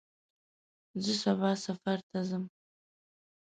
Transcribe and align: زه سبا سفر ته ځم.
زه 1.03 1.13
سبا 1.23 1.51
سفر 1.65 1.97
ته 2.09 2.19
ځم. 2.29 2.43